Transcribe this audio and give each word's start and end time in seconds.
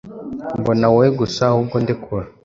mbona 0.59 0.85
wowe 0.91 1.07
gusa 1.19 1.41
ahubwo 1.49 1.75
ndekura 1.83 2.27